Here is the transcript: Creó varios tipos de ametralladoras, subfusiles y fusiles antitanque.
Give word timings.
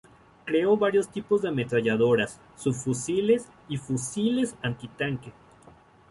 Creó 0.45 0.77
varios 0.77 1.09
tipos 1.11 1.43
de 1.43 1.49
ametralladoras, 1.49 2.39
subfusiles 2.55 3.47
y 3.69 3.77
fusiles 3.77 4.55
antitanque. 4.63 5.31